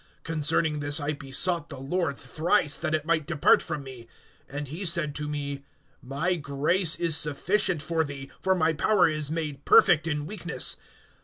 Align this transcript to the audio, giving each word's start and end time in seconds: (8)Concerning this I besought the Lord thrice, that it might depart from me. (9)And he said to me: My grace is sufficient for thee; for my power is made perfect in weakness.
(8)Concerning 0.25 0.79
this 0.81 0.99
I 0.99 1.13
besought 1.13 1.69
the 1.69 1.77
Lord 1.77 2.17
thrice, 2.17 2.75
that 2.75 2.95
it 2.95 3.05
might 3.05 3.27
depart 3.27 3.61
from 3.61 3.83
me. 3.83 4.07
(9)And 4.51 4.67
he 4.69 4.83
said 4.83 5.13
to 5.13 5.27
me: 5.29 5.63
My 6.01 6.33
grace 6.37 6.95
is 6.95 7.15
sufficient 7.15 7.83
for 7.83 8.03
thee; 8.03 8.31
for 8.41 8.55
my 8.55 8.73
power 8.73 9.07
is 9.07 9.29
made 9.29 9.63
perfect 9.63 10.07
in 10.07 10.25
weakness. 10.25 10.77